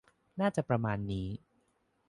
[0.39, 1.27] น่าจะประมาณนี้